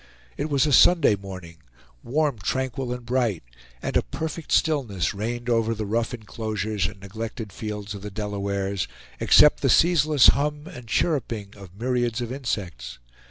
[0.35, 1.57] It was a Sunday morning;
[2.01, 3.43] warm, tranquil and bright;
[3.83, 8.87] and a perfect stillness reigned over the rough inclosures and neglected fields of the Delawares,
[9.19, 12.97] except the ceaseless hum and chirruping of myriads of insects.